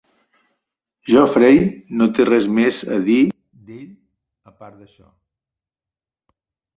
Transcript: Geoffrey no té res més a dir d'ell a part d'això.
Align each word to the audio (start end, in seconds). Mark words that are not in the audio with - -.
Geoffrey 1.09 1.59
no 1.99 2.07
té 2.19 2.25
res 2.29 2.47
més 2.59 2.79
a 2.95 2.97
dir 3.09 3.17
d'ell 3.67 3.91
a 4.53 4.55
part 4.63 4.73
d'això. 4.79 5.05